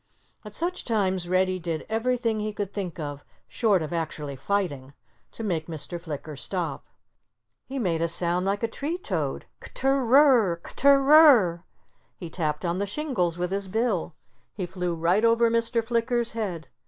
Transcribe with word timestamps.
At 0.43 0.55
such 0.55 0.83
times 0.83 1.29
Reddy 1.29 1.59
did 1.59 1.85
everything 1.87 2.39
he 2.39 2.53
could 2.53 2.73
think 2.73 2.99
of—short 2.99 3.83
of 3.83 3.93
actually 3.93 4.35
fighting—to 4.35 5.43
make 5.43 5.67
Mr. 5.67 6.01
Flicker 6.01 6.35
stop. 6.35 6.87
He 7.67 7.77
made 7.77 8.01
a 8.01 8.07
sound 8.07 8.43
like 8.43 8.63
a 8.63 8.67
tree 8.67 8.97
toad, 8.97 9.45
ktr 9.61 10.01
rr, 10.09 10.59
kttr 10.63 10.85
r 11.07 11.13
r. 11.13 11.63
He 12.17 12.31
tapped 12.31 12.65
on 12.65 12.79
the 12.79 12.87
shingles 12.87 13.37
with 13.37 13.51
his 13.51 13.67
bill. 13.67 14.15
He 14.55 14.65
flew 14.65 14.95
right 14.95 15.23
over 15.23 15.51
Mr. 15.51 15.83
Flicker's 15.83 16.31
head. 16.31 16.67